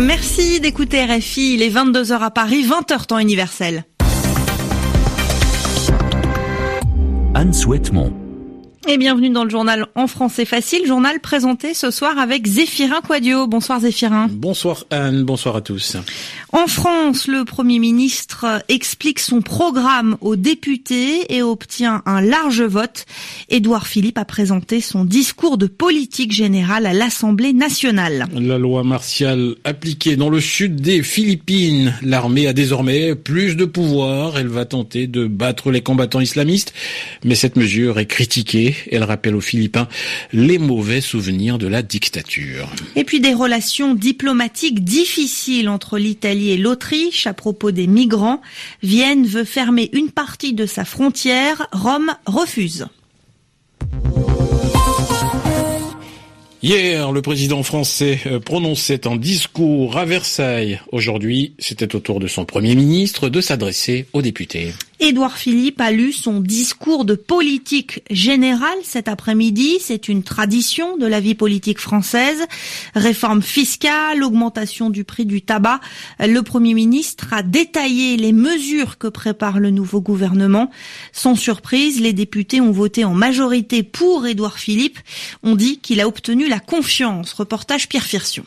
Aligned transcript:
Merci 0.00 0.58
d'écouter 0.60 1.04
RFI. 1.04 1.54
Il 1.54 1.62
est 1.62 1.70
22h 1.70 2.18
à 2.18 2.30
Paris, 2.30 2.64
20h 2.64 3.06
temps 3.06 3.18
universel. 3.18 3.84
Anne 7.34 7.52
Souhaitement. 7.52 8.21
Et 8.88 8.98
bienvenue 8.98 9.30
dans 9.30 9.44
le 9.44 9.50
journal 9.50 9.86
En 9.94 10.08
français 10.08 10.44
facile, 10.44 10.86
journal 10.86 11.20
présenté 11.20 11.72
ce 11.72 11.92
soir 11.92 12.18
avec 12.18 12.46
Zéphirin 12.46 13.00
Quadio. 13.00 13.46
Bonsoir 13.46 13.80
Zéphirin. 13.80 14.26
Bonsoir 14.28 14.84
Anne, 14.90 15.22
bonsoir 15.22 15.54
à 15.54 15.60
tous. 15.60 15.96
En 16.52 16.66
France, 16.66 17.28
le 17.28 17.44
Premier 17.44 17.78
ministre 17.78 18.62
explique 18.68 19.20
son 19.20 19.40
programme 19.40 20.16
aux 20.20 20.34
députés 20.34 21.32
et 21.34 21.42
obtient 21.42 22.02
un 22.06 22.20
large 22.20 22.62
vote. 22.62 23.06
Édouard 23.48 23.86
Philippe 23.86 24.18
a 24.18 24.24
présenté 24.24 24.80
son 24.80 25.04
discours 25.04 25.58
de 25.58 25.66
politique 25.66 26.32
générale 26.32 26.84
à 26.84 26.92
l'Assemblée 26.92 27.52
nationale. 27.52 28.26
La 28.34 28.58
loi 28.58 28.82
martiale 28.82 29.54
appliquée 29.62 30.16
dans 30.16 30.28
le 30.28 30.40
sud 30.40 30.80
des 30.80 31.04
Philippines. 31.04 31.94
L'armée 32.02 32.48
a 32.48 32.52
désormais 32.52 33.14
plus 33.14 33.56
de 33.56 33.64
pouvoir. 33.64 34.36
Elle 34.36 34.48
va 34.48 34.64
tenter 34.64 35.06
de 35.06 35.26
battre 35.26 35.70
les 35.70 35.82
combattants 35.82 36.20
islamistes. 36.20 36.74
Mais 37.24 37.36
cette 37.36 37.56
mesure 37.56 38.00
est 38.00 38.06
critiquée. 38.06 38.71
Elle 38.90 39.04
rappelle 39.04 39.34
aux 39.34 39.40
Philippins 39.40 39.88
les 40.32 40.58
mauvais 40.58 41.00
souvenirs 41.00 41.58
de 41.58 41.66
la 41.66 41.82
dictature. 41.82 42.68
Et 42.96 43.04
puis 43.04 43.20
des 43.20 43.34
relations 43.34 43.94
diplomatiques 43.94 44.84
difficiles 44.84 45.68
entre 45.68 45.98
l'Italie 45.98 46.50
et 46.50 46.56
l'Autriche 46.56 47.26
à 47.26 47.34
propos 47.34 47.70
des 47.70 47.86
migrants. 47.86 48.42
Vienne 48.82 49.26
veut 49.26 49.44
fermer 49.44 49.90
une 49.92 50.10
partie 50.10 50.52
de 50.52 50.66
sa 50.66 50.84
frontière. 50.84 51.68
Rome 51.72 52.12
refuse. 52.26 52.86
Hier, 56.64 57.10
le 57.10 57.22
président 57.22 57.64
français 57.64 58.20
euh, 58.26 58.38
prononçait 58.38 59.08
un 59.08 59.16
discours 59.16 59.98
à 59.98 60.04
Versailles. 60.04 60.80
Aujourd'hui, 60.92 61.54
c'était 61.58 61.96
au 61.96 61.98
tour 61.98 62.20
de 62.20 62.28
son 62.28 62.44
premier 62.44 62.76
ministre 62.76 63.28
de 63.28 63.40
s'adresser 63.40 64.06
aux 64.12 64.22
députés. 64.22 64.72
Édouard 65.04 65.36
Philippe 65.36 65.80
a 65.80 65.90
lu 65.90 66.12
son 66.12 66.38
discours 66.38 67.04
de 67.04 67.16
politique 67.16 68.04
générale 68.08 68.78
cet 68.84 69.08
après-midi. 69.08 69.78
C'est 69.80 70.08
une 70.08 70.22
tradition 70.22 70.96
de 70.96 71.06
la 71.06 71.18
vie 71.18 71.34
politique 71.34 71.80
française. 71.80 72.46
Réforme 72.94 73.42
fiscale, 73.42 74.22
augmentation 74.22 74.90
du 74.90 75.02
prix 75.02 75.26
du 75.26 75.42
tabac. 75.42 75.80
Le 76.20 76.40
Premier 76.42 76.74
ministre 76.74 77.32
a 77.32 77.42
détaillé 77.42 78.16
les 78.16 78.32
mesures 78.32 78.96
que 78.96 79.08
prépare 79.08 79.58
le 79.58 79.70
nouveau 79.72 80.00
gouvernement. 80.00 80.70
Sans 81.10 81.34
surprise, 81.34 82.00
les 82.00 82.12
députés 82.12 82.60
ont 82.60 82.70
voté 82.70 83.04
en 83.04 83.12
majorité 83.12 83.82
pour 83.82 84.24
Édouard 84.28 84.60
Philippe. 84.60 85.00
On 85.42 85.56
dit 85.56 85.80
qu'il 85.80 86.00
a 86.00 86.06
obtenu 86.06 86.48
la 86.48 86.60
confiance. 86.60 87.32
Reportage 87.32 87.88
Pierre 87.88 88.06
Firsion. 88.06 88.44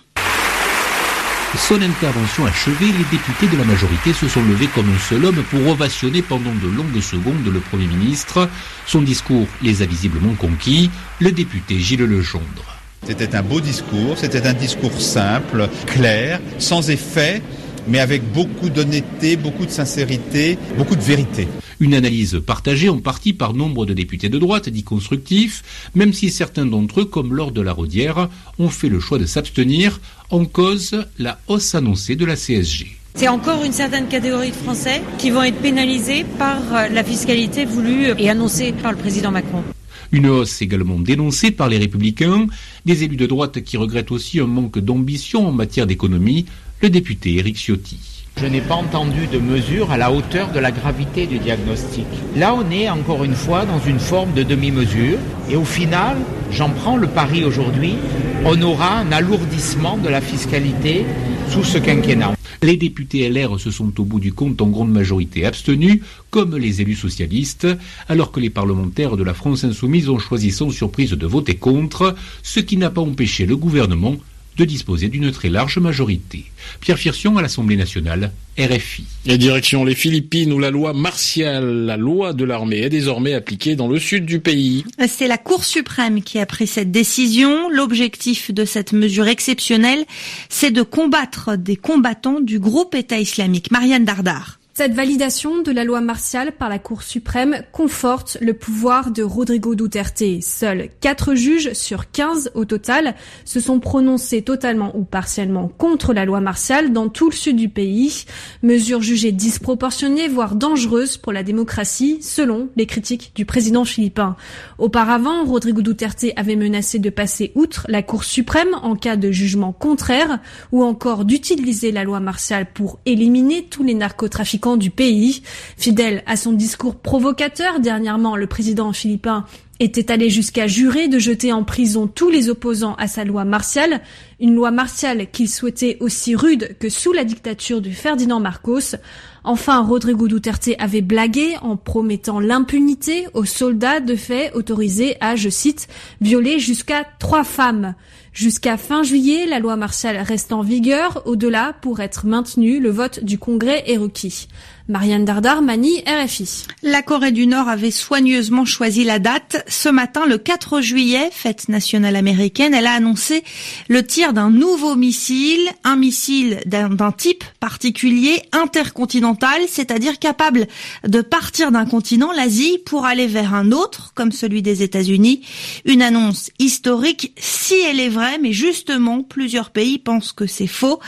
Son 1.58 1.82
intervention 1.82 2.46
achevée, 2.46 2.88
les 2.88 3.18
députés 3.18 3.48
de 3.48 3.58
la 3.58 3.64
majorité 3.64 4.14
se 4.14 4.28
sont 4.28 4.44
levés 4.44 4.68
comme 4.68 4.90
un 4.90 5.00
seul 5.00 5.26
homme 5.26 5.42
pour 5.50 5.66
ovationner 5.68 6.22
pendant 6.22 6.54
de 6.54 6.68
longues 6.68 7.02
secondes 7.02 7.46
le 7.52 7.60
Premier 7.60 7.88
ministre. 7.88 8.50
Son 8.86 9.02
discours 9.02 9.48
les 9.62 9.82
a 9.82 9.86
visiblement 9.86 10.34
conquis. 10.36 10.92
Le 11.20 11.32
député 11.32 11.80
Gilles 11.80 12.04
Legendre. 12.04 12.78
C'était 13.08 13.36
un 13.36 13.42
beau 13.42 13.62
discours, 13.62 14.18
c'était 14.18 14.46
un 14.46 14.54
discours 14.54 15.00
simple, 15.00 15.70
clair, 15.88 16.40
sans 16.60 16.90
effet, 16.90 17.42
mais 17.88 18.00
avec 18.00 18.24
beaucoup 18.32 18.70
d'honnêteté, 18.70 19.36
beaucoup 19.36 19.66
de 19.66 19.72
sincérité, 19.72 20.58
beaucoup 20.78 20.96
de 20.96 21.04
vérité. 21.04 21.48
Une 21.80 21.94
analyse 21.94 22.42
partagée 22.46 22.90
en 22.90 23.00
partie 23.00 23.34
par 23.34 23.54
nombre 23.54 23.86
de 23.86 23.94
députés 23.94 24.30
de 24.30 24.40
droite, 24.40 24.70
dits 24.70 24.84
constructifs, 24.84 25.64
même 25.94 26.14
si 26.14 26.30
certains 26.30 26.66
d'entre 26.66 27.02
eux, 27.02 27.06
comme 27.06 27.34
lors 27.34 27.52
de 27.52 27.62
la 27.62 27.74
Rodière, 27.74 28.30
ont 28.60 28.70
fait 28.70 28.90
le 28.90 29.00
choix 29.00 29.18
de 29.18 29.26
s'abstenir 29.26 30.00
en 30.30 30.46
cause 30.46 31.06
la 31.20 31.40
hausse 31.48 31.76
annoncée 31.76 32.16
de 32.16 32.26
la 32.26 32.36
CSG. 32.36 32.96
C'est 33.16 33.28
encore 33.28 33.64
une 33.64 33.74
certaine 33.74 34.08
catégorie 34.08 34.52
de 34.52 34.56
Français 34.56 35.02
qui 35.18 35.32
vont 35.32 35.44
être 35.44 35.62
pénalisés 35.62 36.26
par 36.38 36.60
la 36.92 37.04
fiscalité 37.04 37.66
voulue 37.66 38.08
et 38.18 38.30
annoncée 38.30 38.74
par 38.74 38.92
le 38.92 38.98
président 38.98 39.32
Macron. 39.32 39.64
Une 40.12 40.28
hausse 40.28 40.62
également 40.62 41.00
dénoncée 41.00 41.52
par 41.52 41.68
les 41.68 41.78
républicains, 41.78 42.48
des 42.86 43.04
élus 43.04 43.16
de 43.18 43.26
droite 43.26 43.62
qui 43.64 43.78
regrettent 43.78 44.12
aussi 44.12 44.40
un 44.40 44.48
manque 44.48 44.80
d'ambition 44.80 45.48
en 45.48 45.52
matière 45.52 45.88
d'économie, 45.88 46.46
le 46.82 46.90
député 46.90 47.36
Éric 47.36 47.58
Ciotti. 47.58 48.15
Je 48.38 48.48
n'ai 48.48 48.60
pas 48.60 48.76
entendu 48.76 49.28
de 49.28 49.40
mesure 49.40 49.92
à 49.92 49.98
la 49.98 50.12
hauteur 50.12 50.52
de 50.52 50.60
la 50.60 50.72
gravité 50.72 51.26
du 51.26 51.40
diagnostic. 51.40 52.06
Là, 52.36 52.54
on 52.54 52.70
est 52.70 52.90
encore 52.90 53.24
une 53.24 53.34
fois 53.34 53.66
dans 53.66 53.80
une 53.80 53.98
forme 53.98 54.34
de 54.34 54.44
demi-mesure. 54.44 55.18
Et 55.50 55.56
au 55.56 55.64
final, 55.64 56.18
j'en 56.52 56.70
prends 56.70 56.98
le 56.98 57.08
pari 57.08 57.46
aujourd'hui, 57.46 57.96
on 58.44 58.62
aura 58.62 58.98
un 58.98 59.14
alourdissement 59.14 59.98
de 59.98 60.10
la 60.10 60.20
fiscalité 60.20 61.06
sous 61.50 61.64
ce 61.64 61.78
quinquennat. 61.78 62.36
Les 62.62 62.76
députés 62.76 63.30
LR 63.30 63.58
se 63.58 63.72
sont 63.72 63.98
au 64.02 64.04
bout 64.04 64.20
du 64.20 64.34
compte 64.34 64.62
en 64.62 64.68
grande 64.68 64.92
majorité 64.92 65.46
abstenus, 65.46 66.02
comme 66.30 66.58
les 66.58 66.82
élus 66.82 66.96
socialistes, 66.96 67.68
alors 68.10 68.34
que 68.34 68.42
les 68.42 68.50
parlementaires 68.50 69.16
de 69.16 69.24
la 69.24 69.34
France 69.34 69.64
insoumise 69.64 70.10
ont 70.10 70.20
choisi 70.20 70.52
sans 70.52 70.72
surprise 70.72 71.12
de 71.12 71.26
voter 71.26 71.56
contre, 71.56 72.16
ce 72.44 72.60
qui 72.60 72.76
n'a 72.76 72.90
pas 72.90 73.02
empêché 73.02 73.46
le 73.46 73.56
gouvernement 73.56 74.18
de 74.58 74.66
disposer 74.66 75.10
d'une 75.10 75.32
très 75.32 75.50
large 75.50 75.78
majorité. 75.78 76.46
Pierre 76.82 76.98
Firsion 76.98 77.38
à 77.38 77.42
l'Assemblée 77.42 77.76
nationale, 77.76 78.32
RFI. 78.58 79.06
Et 79.26 79.38
direction 79.38 79.84
les 79.84 79.96
Philippines 79.96 80.54
où 80.54 80.60
la 80.60 80.72
loi 80.72 80.94
martiale, 80.94 81.86
la 81.86 81.98
loi 81.98 82.34
de 82.34 82.46
l'armée, 82.46 82.82
est 82.84 82.90
désormais 82.90 83.34
appliquée 83.34 83.76
dans 83.76 83.88
le 83.88 84.00
sud 84.00 84.26
du 84.26 84.40
pays. 84.40 84.86
C'est 85.08 85.28
la 85.28 85.38
Cour 85.38 85.64
suprême 85.64 86.22
qui 86.22 86.40
a 86.40 86.46
pris 86.46 86.68
cette 86.68 86.92
décision. 86.92 87.70
L'objectif 87.70 88.54
de 88.54 88.66
cette 88.66 88.94
mesure 88.94 89.28
exceptionnelle, 89.28 90.06
c'est 90.50 90.72
de 90.72 90.82
combattre 90.84 91.58
des 91.58 91.76
combattants 91.76 92.40
du 92.40 92.60
groupe 92.60 92.96
État 92.96 93.20
islamique. 93.20 93.72
Marianne 93.72 94.06
Dardar. 94.06 94.60
Cette 94.78 94.92
validation 94.92 95.62
de 95.62 95.72
la 95.72 95.86
loi 95.86 96.02
martiale 96.02 96.52
par 96.52 96.68
la 96.68 96.80
Cour 96.80 97.02
suprême 97.02 97.62
conforte 97.72 98.38
le 98.42 98.54
pouvoir 98.54 99.12
de 99.12 99.24
Rodrigo 99.24 99.74
Duterte. 99.74 100.42
Seuls 100.42 100.90
4 101.00 101.34
juges 101.34 101.72
sur 101.72 102.12
15 102.12 102.52
au 102.56 102.66
total 102.66 103.16
se 103.46 103.62
sont 103.62 103.80
prononcés 103.80 104.42
totalement 104.42 104.94
ou 104.98 105.06
partiellement 105.06 105.70
contre 105.70 106.12
la 106.12 106.26
loi 106.26 106.42
martiale 106.42 106.92
dans 106.92 107.08
tout 107.08 107.30
le 107.30 107.36
sud 107.36 107.56
du 107.56 107.70
pays, 107.70 108.26
mesure 108.64 109.02
jugée 109.02 109.32
disproportionnée 109.32 110.28
voire 110.28 110.56
dangereuse 110.56 111.16
pour 111.16 111.32
la 111.32 111.44
démocratie 111.44 112.18
selon 112.22 112.68
les 112.76 112.86
critiques 112.86 113.32
du 113.34 113.46
président 113.46 113.86
philippin. 113.86 114.36
Auparavant, 114.78 115.46
Rodrigo 115.46 115.82
Duterte 115.84 116.26
avait 116.36 116.58
menacé 116.58 117.00
de 117.00 117.10
passer 117.10 117.54
outre 117.56 117.86
la 117.88 118.04
Cour 118.04 118.26
suprême 118.26 118.76
en 118.84 118.98
cas 118.98 119.16
de 119.16 119.32
jugement 119.32 119.72
contraire 119.72 120.40
ou 120.74 120.84
encore 120.84 121.24
d'utiliser 121.24 121.94
la 121.94 122.04
loi 122.04 122.20
martiale 122.20 122.68
pour 122.74 123.00
éliminer 123.06 123.68
tous 123.70 123.82
les 123.82 123.94
narcotrafiquants 123.94 124.65
du 124.76 124.90
pays. 124.90 125.44
Fidèle 125.78 126.24
à 126.26 126.36
son 126.36 126.52
discours 126.52 126.96
provocateur, 126.96 127.80
dernièrement, 127.80 128.36
le 128.36 128.48
président 128.48 128.92
philippin 128.92 129.46
était 129.80 130.12
allé 130.12 130.30
jusqu'à 130.30 130.68
jurer 130.68 131.08
de 131.08 131.20
jeter 131.20 131.52
en 131.52 131.64
prison 131.64 132.08
tous 132.08 132.30
les 132.30 132.50
opposants 132.50 132.96
à 132.96 133.08
sa 133.08 133.26
loi 133.26 133.44
martiale, 133.44 134.02
une 134.40 134.56
loi 134.56 134.72
martiale 134.72 135.28
qu'il 135.32 135.50
souhaitait 135.50 135.98
aussi 136.00 136.36
rude 136.36 136.78
que 136.80 136.90
sous 136.90 137.12
la 137.12 137.24
dictature 137.26 137.82
de 137.82 137.90
Ferdinand 137.90 138.40
Marcos. 138.40 138.96
Enfin, 139.44 139.82
Rodrigo 139.82 140.28
Duterte 140.28 140.70
avait 140.80 141.02
blagué 141.02 141.56
en 141.62 141.76
promettant 141.78 142.40
l'impunité 142.40 143.28
aux 143.34 143.46
soldats 143.46 144.00
de 144.00 144.16
fait 144.16 144.52
autorisés 144.54 145.18
à, 145.20 145.36
je 145.36 145.50
cite, 145.50 145.88
violer 146.22 146.58
jusqu'à 146.60 147.06
trois 147.20 147.44
femmes. 147.44 147.96
Jusqu'à 148.34 148.76
fin 148.76 149.04
juillet, 149.04 149.46
la 149.46 149.60
loi 149.60 149.78
martiale 149.78 150.18
reste 150.18 150.52
en 150.52 150.62
vigueur. 150.62 151.22
Au-delà, 151.26 151.74
pour 151.82 152.00
être 152.00 152.26
maintenue, 152.26 152.80
le 152.80 152.90
vote 152.90 153.24
du 153.24 153.38
Congrès 153.38 153.84
est 153.88 153.98
requis. 153.98 154.48
Marianne 154.88 155.26
Dardar, 155.26 155.64
Mani, 155.64 156.04
RFI. 156.06 156.68
La 156.84 157.02
Corée 157.02 157.32
du 157.32 157.48
Nord 157.48 157.68
avait 157.70 157.90
soigneusement 157.90 158.66
choisi 158.66 159.04
la 159.04 159.18
date. 159.18 159.66
Ce 159.68 159.90
matin, 159.90 160.28
le 160.28 160.38
4 160.38 160.80
juillet, 160.80 161.30
fête 161.32 161.70
nationale 161.70 162.16
américaine, 162.16 162.76
elle 162.76 162.86
a 162.86 162.94
annoncé 162.94 163.44
le 163.88 164.06
tir 164.06 164.32
d'un 164.32 164.52
nouveau 164.52 164.96
missile, 164.96 165.68
un 165.84 165.96
missile 165.96 166.60
d'un 166.68 167.12
type 167.12 167.44
particulier, 167.60 168.44
intercontinental, 168.52 169.60
c'est-à-dire 169.68 170.20
capable 170.20 170.68
de 171.04 171.22
partir 171.22 171.72
d'un 171.72 171.88
continent, 171.88 172.32
l'Asie, 172.32 172.78
pour 172.86 173.06
aller 173.06 173.26
vers 173.26 173.56
un 173.56 173.72
autre, 173.72 174.12
comme 174.14 174.32
celui 174.32 174.62
des 174.62 174.84
États-Unis. 174.84 175.42
Une 175.86 176.04
annonce 176.04 176.52
historique, 176.60 177.34
si 177.38 177.74
elle 177.74 178.00
est 178.00 178.10
vraie, 178.10 178.38
mais 178.38 178.54
justement, 178.54 179.24
plusieurs 179.24 179.72
pays 179.72 179.98
pensent 179.98 180.32
que 180.32 180.46
c'est 180.46 180.68
faux, 180.68 181.00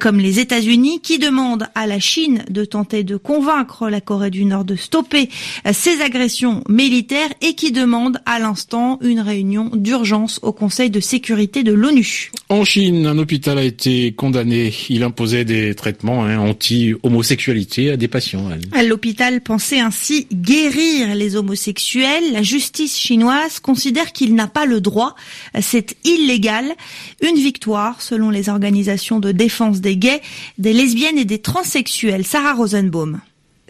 comme 0.00 0.18
les 0.18 0.38
États-Unis, 0.38 1.00
qui 1.00 1.18
demandent 1.18 1.68
à 1.74 1.86
la 1.86 1.98
Chine 1.98 2.44
de 2.50 2.66
tenter 2.66 3.04
de 3.04 3.21
convaincre 3.22 3.88
la 3.88 4.00
Corée 4.00 4.30
du 4.30 4.44
Nord 4.44 4.64
de 4.64 4.76
stopper 4.76 5.28
ces 5.72 6.00
agressions 6.00 6.62
militaires 6.68 7.30
et 7.40 7.54
qui 7.54 7.72
demande 7.72 8.18
à 8.26 8.38
l'instant 8.38 8.98
une 9.02 9.20
réunion 9.20 9.70
d'urgence 9.74 10.40
au 10.42 10.52
Conseil 10.52 10.90
de 10.90 11.00
sécurité 11.00 11.62
de 11.62 11.72
l'ONU. 11.72 12.30
En 12.48 12.64
Chine, 12.64 13.06
un 13.06 13.18
hôpital 13.18 13.58
a 13.58 13.62
été 13.62 14.12
condamné. 14.12 14.72
Il 14.88 15.02
imposait 15.02 15.44
des 15.44 15.74
traitements 15.74 16.24
hein, 16.24 16.38
anti-homosexualité 16.38 17.90
à 17.90 17.96
des 17.96 18.08
patients. 18.08 18.48
L'hôpital 18.86 19.40
pensait 19.40 19.80
ainsi 19.80 20.26
guérir 20.32 21.14
les 21.14 21.36
homosexuels. 21.36 22.32
La 22.32 22.42
justice 22.42 22.98
chinoise 22.98 23.60
considère 23.60 24.12
qu'il 24.12 24.34
n'a 24.34 24.48
pas 24.48 24.66
le 24.66 24.80
droit. 24.80 25.14
C'est 25.60 25.96
illégal. 26.04 26.64
Une 27.22 27.36
victoire 27.36 28.02
selon 28.02 28.30
les 28.30 28.48
organisations 28.48 29.20
de 29.20 29.32
défense 29.32 29.80
des 29.80 29.96
gays, 29.96 30.20
des 30.58 30.72
lesbiennes 30.72 31.18
et 31.18 31.24
des 31.24 31.38
transsexuels. 31.38 32.26
Sarah 32.26 32.54
Rosenbaum. 32.54 33.11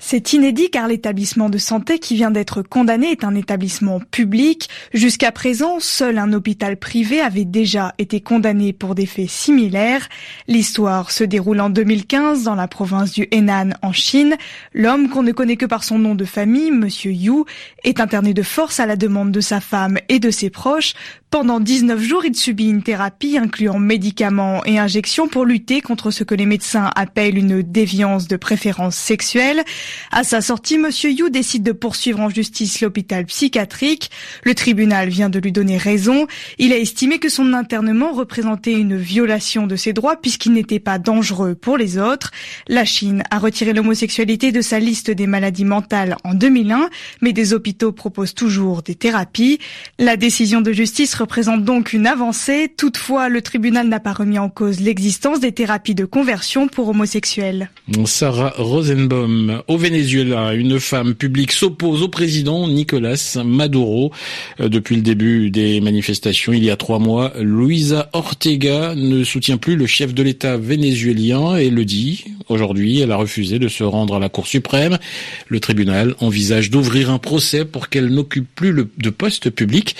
C'est 0.04 0.32
inédit 0.32 0.68
car 0.68 0.88
l'établissement 0.88 1.48
de 1.48 1.58
santé 1.58 2.00
qui 2.00 2.16
vient 2.16 2.32
d'être 2.32 2.62
condamné 2.62 3.12
est 3.12 3.22
un 3.22 3.36
établissement 3.36 4.00
public. 4.00 4.68
Jusqu'à 4.92 5.30
présent, 5.30 5.78
seul 5.78 6.18
un 6.18 6.32
hôpital 6.32 6.76
privé 6.76 7.20
avait 7.20 7.44
déjà 7.44 7.94
été 7.98 8.20
condamné 8.20 8.72
pour 8.72 8.96
des 8.96 9.06
faits 9.06 9.30
similaires. 9.30 10.08
L'histoire 10.48 11.12
se 11.12 11.22
déroule 11.22 11.60
en 11.60 11.70
2015 11.70 12.42
dans 12.42 12.56
la 12.56 12.66
province 12.66 13.12
du 13.12 13.28
Henan 13.30 13.70
en 13.80 13.92
Chine. 13.92 14.36
L'homme 14.74 15.08
qu'on 15.08 15.22
ne 15.22 15.30
connaît 15.30 15.56
que 15.56 15.66
par 15.66 15.84
son 15.84 16.00
nom 16.00 16.16
de 16.16 16.24
famille, 16.24 16.72
monsieur 16.72 17.12
Yu, 17.12 17.44
est 17.84 18.00
interné 18.00 18.34
de 18.34 18.42
force 18.42 18.80
à 18.80 18.86
la 18.86 18.96
demande 18.96 19.30
de 19.30 19.40
sa 19.40 19.60
femme 19.60 19.98
et 20.08 20.18
de 20.18 20.32
ses 20.32 20.50
proches 20.50 20.94
pendant 21.32 21.60
19 21.60 21.98
jours, 21.98 22.26
il 22.26 22.36
subit 22.36 22.68
une 22.68 22.82
thérapie 22.82 23.38
incluant 23.38 23.78
médicaments 23.78 24.62
et 24.66 24.78
injections 24.78 25.28
pour 25.28 25.46
lutter 25.46 25.80
contre 25.80 26.10
ce 26.10 26.24
que 26.24 26.34
les 26.34 26.44
médecins 26.44 26.90
appellent 26.94 27.38
une 27.38 27.62
déviance 27.62 28.28
de 28.28 28.36
préférence 28.36 28.96
sexuelle. 28.96 29.64
À 30.10 30.24
sa 30.24 30.42
sortie, 30.42 30.76
Monsieur 30.76 31.10
Yu 31.10 31.30
décide 31.30 31.62
de 31.62 31.72
poursuivre 31.72 32.20
en 32.20 32.28
justice 32.28 32.82
l'hôpital 32.82 33.24
psychiatrique. 33.24 34.10
Le 34.44 34.54
tribunal 34.54 35.08
vient 35.08 35.30
de 35.30 35.38
lui 35.38 35.52
donner 35.52 35.78
raison. 35.78 36.26
Il 36.58 36.70
a 36.70 36.76
estimé 36.76 37.18
que 37.18 37.30
son 37.30 37.54
internement 37.54 38.12
représentait 38.12 38.74
une 38.74 38.98
violation 38.98 39.66
de 39.66 39.74
ses 39.74 39.94
droits 39.94 40.16
puisqu'il 40.16 40.52
n'était 40.52 40.80
pas 40.80 40.98
dangereux 40.98 41.54
pour 41.54 41.78
les 41.78 41.96
autres. 41.96 42.30
La 42.68 42.84
Chine 42.84 43.22
a 43.30 43.38
retiré 43.38 43.72
l'homosexualité 43.72 44.52
de 44.52 44.60
sa 44.60 44.78
liste 44.78 45.10
des 45.10 45.26
maladies 45.26 45.64
mentales 45.64 46.18
en 46.24 46.34
2001, 46.34 46.90
mais 47.22 47.32
des 47.32 47.54
hôpitaux 47.54 47.92
proposent 47.92 48.34
toujours 48.34 48.82
des 48.82 48.96
thérapies. 48.96 49.58
La 49.98 50.18
décision 50.18 50.60
de 50.60 50.72
justice 50.72 51.14
représente 51.22 51.64
donc 51.64 51.92
une 51.92 52.08
avancée. 52.08 52.68
Toutefois, 52.76 53.28
le 53.28 53.42
tribunal 53.42 53.86
n'a 53.86 54.00
pas 54.00 54.12
remis 54.12 54.40
en 54.40 54.48
cause 54.48 54.80
l'existence 54.80 55.38
des 55.38 55.52
thérapies 55.52 55.94
de 55.94 56.04
conversion 56.04 56.66
pour 56.66 56.88
homosexuels. 56.88 57.70
Sarah 58.06 58.52
Rosenbaum. 58.56 59.62
Au 59.68 59.76
Venezuela, 59.76 60.52
une 60.52 60.80
femme 60.80 61.14
publique 61.14 61.52
s'oppose 61.52 62.02
au 62.02 62.08
président 62.08 62.66
Nicolas 62.66 63.38
Maduro. 63.44 64.10
Euh, 64.58 64.68
depuis 64.68 64.96
le 64.96 65.02
début 65.02 65.50
des 65.50 65.80
manifestations, 65.80 66.52
il 66.52 66.64
y 66.64 66.70
a 66.70 66.76
trois 66.76 66.98
mois, 66.98 67.32
Luisa 67.38 68.10
Ortega 68.14 68.96
ne 68.96 69.22
soutient 69.22 69.58
plus 69.58 69.76
le 69.76 69.86
chef 69.86 70.14
de 70.14 70.24
l'État 70.24 70.56
vénézuélien 70.56 71.56
et 71.56 71.70
le 71.70 71.84
dit. 71.84 72.24
Aujourd'hui, 72.48 72.98
elle 72.98 73.12
a 73.12 73.16
refusé 73.16 73.60
de 73.60 73.68
se 73.68 73.84
rendre 73.84 74.16
à 74.16 74.18
la 74.18 74.28
Cour 74.28 74.48
suprême. 74.48 74.98
Le 75.46 75.60
tribunal 75.60 76.16
envisage 76.18 76.70
d'ouvrir 76.70 77.10
un 77.10 77.18
procès 77.18 77.64
pour 77.64 77.88
qu'elle 77.88 78.08
n'occupe 78.08 78.48
plus 78.56 78.74
de 78.74 79.10
poste 79.10 79.50
public. 79.50 79.94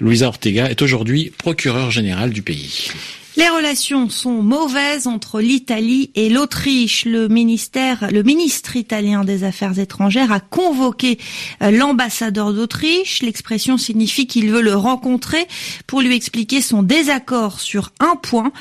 Luisa 0.00 0.28
Ortega 0.28 0.68
est 0.70 0.82
aujourd'hui 0.82 1.32
procureur 1.38 1.90
général 1.90 2.30
du 2.30 2.42
pays. 2.42 2.90
Les 3.38 3.50
relations 3.50 4.08
sont 4.08 4.42
mauvaises 4.42 5.06
entre 5.06 5.42
l'Italie 5.42 6.10
et 6.14 6.30
l'Autriche. 6.30 7.04
Le 7.04 7.28
ministère, 7.28 8.08
le 8.10 8.22
ministre 8.22 8.76
italien 8.76 9.24
des 9.24 9.44
Affaires 9.44 9.78
étrangères 9.78 10.32
a 10.32 10.40
convoqué 10.40 11.18
euh, 11.62 11.70
l'ambassadeur 11.70 12.54
d'Autriche. 12.54 13.20
L'expression 13.20 13.76
signifie 13.76 14.26
qu'il 14.26 14.50
veut 14.50 14.62
le 14.62 14.74
rencontrer 14.74 15.46
pour 15.86 16.00
lui 16.00 16.16
expliquer 16.16 16.62
son 16.62 16.82
désaccord 16.82 17.60
sur 17.60 17.92
un 18.00 18.16
point. 18.16 18.52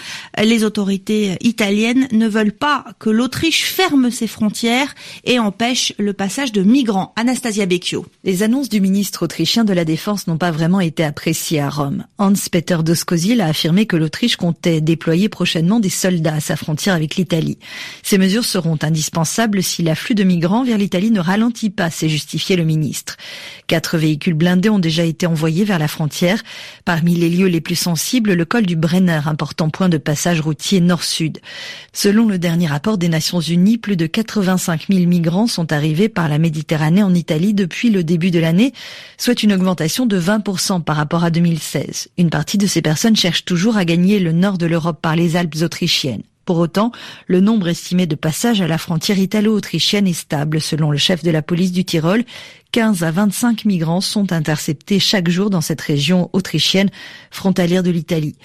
Les 0.44 0.66
autorités 0.66 1.38
italiennes 1.40 2.10
ne 2.12 2.28
veulent 2.28 2.52
pas 2.52 2.84
que 3.00 3.10
l'Autriche 3.10 3.64
ferme 3.64 4.12
ses 4.12 4.28
frontières 4.28 4.94
et 5.24 5.40
empêche 5.40 5.94
le 6.00 6.12
passage 6.12 6.52
de 6.52 6.64
migrants. 6.64 7.14
Anastasia 7.16 7.66
Becchio. 7.66 8.06
Les 8.26 8.44
annonces 8.44 8.68
du 8.68 8.82
ministre 8.82 9.24
autrichien 9.24 9.64
de 9.64 9.72
la 9.72 9.86
Défense 9.86 10.28
n'ont 10.28 10.38
pas 10.38 10.52
vraiment 10.52 10.82
été 10.82 11.06
appréciées 11.06 11.62
à 11.62 11.70
Rome. 11.70 12.04
Hans-Peter 12.18 12.80
Doskozil 12.84 13.40
a 13.40 13.48
affirmé 13.48 13.86
que 13.86 13.96
l'Autriche 13.96 14.36
compte 14.36 14.65
déployer 14.66 15.30
prochainement 15.30 15.80
des 15.80 15.90
soldats 15.90 16.36
à 16.36 16.40
sa 16.40 16.56
frontière 16.56 16.96
avec 16.96 17.16
l'Italie. 17.16 17.58
Ces 18.04 18.18
mesures 18.18 18.46
seront 18.46 18.78
indispensables 18.82 19.64
si 19.64 19.84
l'afflux 19.84 20.16
de 20.16 20.24
migrants 20.24 20.64
vers 20.64 20.78
l'Italie 20.78 21.12
ne 21.12 21.20
ralentit 21.20 21.70
pas, 21.70 21.90
s'est 21.90 22.10
justifié 22.10 22.56
le 22.56 22.64
ministre. 22.64 23.18
Quatre 23.68 23.98
véhicules 23.98 24.34
blindés 24.34 24.70
ont 24.70 24.80
déjà 24.80 25.04
été 25.04 25.26
envoyés 25.26 25.64
vers 25.64 25.80
la 25.80 25.88
frontière. 25.88 26.44
Parmi 26.86 27.16
les 27.16 27.30
lieux 27.30 27.48
les 27.48 27.62
plus 27.62 27.76
sensibles, 27.76 28.34
le 28.34 28.46
col 28.46 28.66
du 28.66 28.76
Brenner, 28.76 29.22
important 29.26 29.70
point 29.70 29.90
de 29.90 29.98
passage 29.98 30.42
routier 30.42 30.82
nord-sud. 30.82 31.40
Selon 31.94 32.28
le 32.28 32.38
dernier 32.38 32.68
rapport 32.68 32.98
des 32.98 33.10
Nations 33.10 33.40
Unies, 33.40 33.78
plus 33.78 33.98
de 33.98 34.06
85 34.06 34.88
000 34.90 35.06
migrants 35.06 35.48
sont 35.48 35.72
arrivés 35.72 36.10
par 36.10 36.30
la 36.30 36.38
Méditerranée 36.38 37.04
en 37.04 37.14
Italie 37.14 37.54
depuis 37.54 37.90
le 37.90 38.04
début 38.04 38.32
de 38.32 38.40
l'année, 38.40 38.74
soit 39.18 39.44
une 39.44 39.54
augmentation 39.54 40.06
de 40.06 40.20
20% 40.20 40.84
par 40.84 40.96
rapport 40.96 41.24
à 41.24 41.30
2016. 41.30 42.10
Une 42.18 42.30
partie 42.30 42.58
de 42.58 42.68
ces 42.68 42.82
personnes 42.82 43.16
cherchent 43.16 43.46
toujours 43.46 43.78
à 43.78 43.86
gagner 43.86 44.20
le 44.20 44.32
nord 44.32 44.55
de 44.58 44.66
l'Europe 44.66 45.00
par 45.02 45.16
les 45.16 45.36
Alpes 45.36 45.56
autrichiennes. 45.62 46.24
Pour 46.46 46.60
autant, 46.60 46.92
le 47.26 47.40
nombre 47.40 47.68
estimé 47.70 48.06
de 48.06 48.16
passages 48.16 48.62
à 48.62 48.68
la 48.68 48.78
frontière 48.78 49.18
italo-autrichienne 49.18 50.08
est 50.08 50.14
stable, 50.14 50.62
selon 50.62 50.92
le 50.92 50.98
chef 50.98 51.24
de 51.24 51.32
la 51.32 51.42
police 51.42 51.72
du 51.72 51.86
Tyrol, 51.86 52.24
15 52.76 53.04
à 53.04 53.12
25 53.12 53.64
migrants 53.64 54.02
sont 54.02 54.34
interceptés 54.34 55.00
chaque 55.00 55.30
jour 55.30 55.50
dans 55.50 55.62
cette 55.62 55.80
région 55.80 56.30
autrichienne 56.34 56.90
frontalière 57.32 57.84
de 57.84 57.90
l'Italie. 57.90 58.36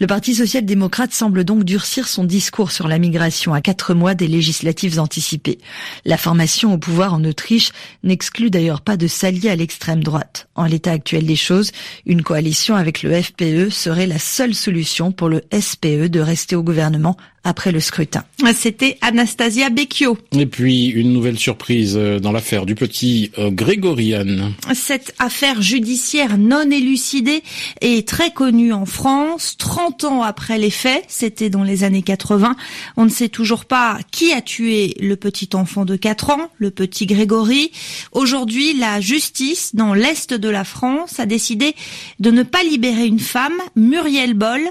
Le 0.00 0.08
Parti 0.08 0.34
social-démocrate 0.34 1.12
semble 1.12 1.44
donc 1.44 1.62
durcir 1.62 2.08
son 2.08 2.24
discours 2.24 2.72
sur 2.72 2.88
la 2.88 2.98
migration 2.98 3.54
à 3.54 3.60
quatre 3.60 3.94
mois 3.94 4.16
des 4.16 4.26
législatives 4.26 4.98
anticipées. 4.98 5.58
La 6.04 6.16
formation 6.16 6.74
au 6.74 6.78
pouvoir 6.78 7.14
en 7.14 7.22
Autriche 7.22 7.70
n'exclut 8.02 8.50
d'ailleurs 8.50 8.80
pas 8.80 8.96
de 8.96 9.06
s'allier 9.06 9.50
à 9.50 9.54
l'extrême 9.54 10.02
droite. 10.02 10.48
En 10.56 10.64
l'état 10.64 10.90
actuel 10.90 11.24
des 11.24 11.36
choses, 11.36 11.70
une 12.06 12.22
coalition 12.22 12.74
avec 12.74 13.04
le 13.04 13.22
FPE 13.22 13.70
serait 13.70 14.08
la 14.08 14.18
seule 14.18 14.56
solution 14.56 15.12
pour 15.12 15.28
le 15.28 15.42
SPE 15.52 16.08
de 16.08 16.18
rester 16.18 16.56
au 16.56 16.64
gouvernement 16.64 17.16
après 17.46 17.70
le 17.70 17.78
scrutin. 17.78 18.24
C'était 18.54 18.98
Anastasia 19.02 19.70
Becchio. 19.70 20.18
Et 20.36 20.46
puis 20.46 20.86
une 20.86 21.12
nouvelle 21.12 21.38
surprise 21.38 21.96
euh, 21.96 22.18
dans 22.18 22.32
l'affaire 22.32 22.66
du 22.66 22.74
petit 22.74 23.30
euh, 23.38 23.50
Cette 24.74 25.14
affaire 25.18 25.60
judiciaire 25.62 26.38
non 26.38 26.70
élucidée 26.70 27.42
est 27.80 28.06
très 28.06 28.30
connue 28.30 28.72
en 28.72 28.86
France. 28.86 29.56
30 29.58 30.04
ans 30.04 30.22
après 30.22 30.58
les 30.58 30.70
faits, 30.70 31.04
c'était 31.08 31.50
dans 31.50 31.62
les 31.62 31.84
années 31.84 32.02
80. 32.02 32.56
On 32.96 33.04
ne 33.04 33.10
sait 33.10 33.28
toujours 33.28 33.64
pas 33.64 33.98
qui 34.10 34.32
a 34.32 34.40
tué 34.40 34.94
le 35.00 35.16
petit 35.16 35.50
enfant 35.54 35.84
de 35.84 35.96
4 35.96 36.30
ans, 36.30 36.50
le 36.58 36.70
petit 36.70 37.06
Grégory. 37.06 37.70
Aujourd'hui, 38.12 38.74
la 38.74 39.00
justice 39.00 39.74
dans 39.74 39.94
l'est 39.94 40.32
de 40.32 40.48
la 40.48 40.64
France 40.64 41.18
a 41.18 41.26
décidé 41.26 41.74
de 42.20 42.30
ne 42.30 42.42
pas 42.42 42.62
libérer 42.62 43.06
une 43.06 43.18
femme, 43.18 43.56
Muriel 43.74 44.34
Boll, 44.34 44.62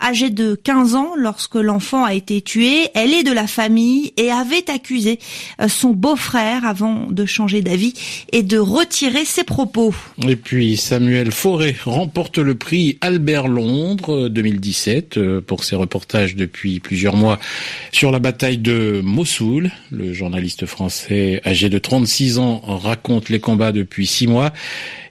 âgée 0.00 0.30
de 0.30 0.54
15 0.54 0.94
ans 0.94 1.10
lorsque 1.16 1.56
l'enfant 1.56 2.04
a 2.04 2.14
été 2.14 2.40
tuée. 2.40 2.88
Elle 2.94 3.12
est 3.12 3.24
de 3.24 3.32
la 3.32 3.46
famille 3.46 4.12
et 4.16 4.30
avait 4.30 4.70
accusé 4.70 5.18
euh, 5.60 5.68
son 5.68 5.90
beau-frère 5.90 6.64
avant 6.64 7.06
de 7.10 7.26
changer 7.26 7.60
d'avis 7.60 7.94
et 8.32 8.42
de 8.44 8.58
retirer 8.58 9.24
ses 9.24 9.44
propos. 9.44 9.94
Et 10.26 10.36
puis 10.36 10.76
Samuel 10.76 11.32
Fauré 11.32 11.76
remporte 11.84 12.38
le 12.38 12.54
prix 12.54 12.98
Albert 13.00 13.48
Londres 13.48 14.28
2017 14.28 15.16
euh, 15.16 15.40
pour 15.40 15.64
ses 15.64 15.76
reportages 15.76 16.36
depuis 16.36 16.80
plusieurs 16.80 17.16
mois 17.16 17.38
sur 17.92 18.10
la 18.10 18.18
bataille 18.18 18.58
de 18.58 19.00
Mossoul. 19.02 19.70
Le 19.90 20.12
journaliste 20.12 20.66
français 20.66 21.40
âgé 21.44 21.68
de 21.68 21.78
36 21.78 22.38
ans 22.38 22.60
raconte 22.64 23.28
les 23.28 23.40
combats 23.40 23.72
depuis 23.72 24.06
six 24.06 24.26
mois. 24.26 24.52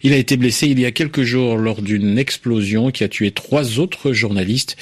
Il 0.05 0.11
a 0.11 0.17
été 0.17 0.35
blessé 0.35 0.67
il 0.67 0.79
y 0.81 0.85
a 0.85 0.91
quelques 0.91 1.23
jours 1.23 1.55
lors 1.55 1.81
d'une 1.81 2.17
explosion 2.17 2.91
qui 2.91 3.05
a 3.05 3.07
tué 3.07 3.31
trois 3.31 3.79
autres 3.79 4.11
journalistes. 4.11 4.75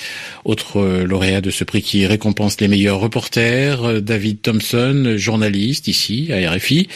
Autre 0.46 0.78
euh, 0.78 1.06
lauréat 1.06 1.42
de 1.42 1.52
ce 1.52 1.64
prix 1.64 1.84
qui 1.84 2.08
récompense 2.08 2.60
les 2.60 2.68
meilleurs 2.68 3.00
reporters, 3.00 3.84
euh, 3.84 4.00
David 4.02 4.42
Thompson, 4.42 5.14
journaliste 5.18 5.88
ici 5.88 6.32
à 6.32 6.52
RFI. 6.52 6.88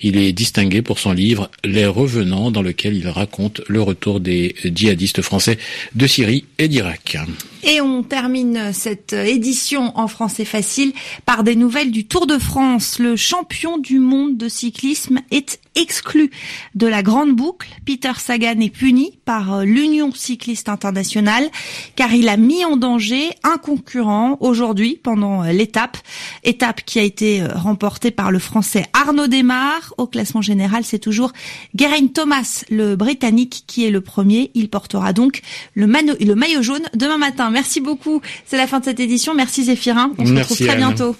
Il 0.00 0.16
est 0.16 0.32
distingué 0.32 0.80
pour 0.80 1.00
son 1.02 1.12
livre 1.12 1.50
Les 1.64 1.86
Revenants 1.86 2.52
dans 2.52 2.62
lequel 2.62 2.94
il 2.94 3.08
raconte 3.08 3.60
le 3.66 3.82
retour 3.82 4.20
des 4.20 4.54
djihadistes 4.64 5.20
français 5.20 5.58
de 5.96 6.06
Syrie 6.06 6.44
et 6.58 6.68
d'Irak. 6.68 7.16
Et 7.64 7.80
on 7.80 8.04
termine 8.04 8.72
cette 8.72 9.12
édition 9.12 9.98
en 9.98 10.06
français 10.06 10.44
facile 10.44 10.92
par 11.26 11.42
des 11.42 11.56
nouvelles 11.56 11.90
du 11.90 12.04
Tour 12.04 12.28
de 12.28 12.38
France. 12.38 13.00
Le 13.00 13.16
champion 13.16 13.78
du 13.78 13.98
monde 13.98 14.36
de 14.36 14.48
cyclisme 14.48 15.18
est 15.32 15.58
exclu 15.74 16.30
de 16.74 16.86
la 16.86 17.02
grande 17.02 17.34
boucle. 17.34 17.68
Peter 17.84 18.12
Sagan 18.18 18.60
est 18.60 18.70
puni 18.70 19.18
par 19.24 19.54
euh, 19.54 19.64
l'Union 19.64 20.12
cycliste 20.12 20.68
internationale 20.68 21.48
car 21.96 22.12
il 22.14 22.28
a 22.28 22.36
mis 22.36 22.64
en 22.64 22.76
danger 22.76 23.30
un 23.44 23.56
concurrent 23.56 24.36
aujourd'hui 24.40 24.98
pendant 25.02 25.42
euh, 25.42 25.52
l'étape. 25.52 25.96
Étape 26.44 26.82
qui 26.84 26.98
a 26.98 27.02
été 27.02 27.42
euh, 27.42 27.48
remportée 27.54 28.10
par 28.10 28.30
le 28.30 28.38
français 28.38 28.86
Arnaud 28.92 29.26
Desmar. 29.26 29.94
Au 29.98 30.06
classement 30.06 30.42
général, 30.42 30.84
c'est 30.84 30.98
toujours 30.98 31.32
Geraint 31.74 32.08
Thomas, 32.08 32.64
le 32.70 32.96
britannique, 32.96 33.64
qui 33.66 33.84
est 33.84 33.90
le 33.90 34.00
premier. 34.00 34.50
Il 34.54 34.68
portera 34.68 35.12
donc 35.12 35.42
le, 35.74 35.86
le 35.86 36.34
maillot 36.34 36.62
jaune 36.62 36.82
demain 36.94 37.18
matin. 37.18 37.50
Merci 37.50 37.80
beaucoup. 37.80 38.20
C'est 38.46 38.56
la 38.56 38.66
fin 38.66 38.80
de 38.80 38.84
cette 38.84 39.00
édition. 39.00 39.34
Merci 39.34 39.64
Zéphirin. 39.64 40.12
On 40.18 40.26
se 40.26 40.32
retrouve 40.32 40.58
très 40.58 40.76
bientôt. 40.76 41.16